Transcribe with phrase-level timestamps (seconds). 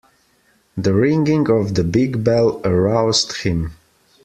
[0.77, 3.73] The ringing of the big bell aroused him.